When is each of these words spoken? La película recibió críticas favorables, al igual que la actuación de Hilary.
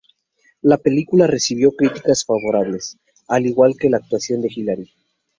La 0.63 0.77
película 0.77 1.27
recibió 1.27 1.73
críticas 1.73 2.25
favorables, 2.25 2.97
al 3.27 3.45
igual 3.45 3.75
que 3.79 3.87
la 3.87 3.97
actuación 3.97 4.41
de 4.41 4.49
Hilary. 4.51 4.91